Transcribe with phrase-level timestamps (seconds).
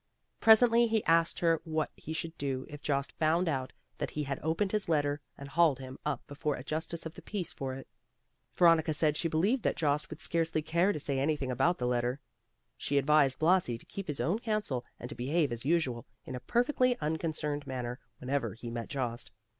[0.39, 4.39] Presently he asked her what he should do if Jost found out that he had
[4.41, 7.87] opened his letter and hauled him up before a Justice of the Peace for it.
[8.51, 12.19] Veronica said she believed that Jost would scarcely care to say anything about the letter.
[12.77, 16.39] She advised Blasi to keep his own counsel, and to behave as usual, in a
[16.39, 19.29] perfectly unconcerned manner, whenever he met Jost.